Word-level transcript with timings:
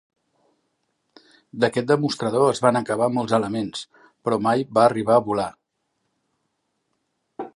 D'aquest 1.63 1.89
demostrador 1.91 2.47
es 2.53 2.61
van 2.67 2.79
acabar 2.79 3.09
molts 3.17 3.35
elements, 3.39 3.83
però 4.29 4.41
mai 4.47 4.65
va 4.79 4.85
arribar 4.87 5.17
a 5.17 5.25
volar. 5.31 5.49